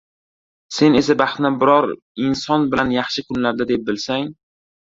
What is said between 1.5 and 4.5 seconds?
biror inson bilan yaxshi kunlarda deb bilsang....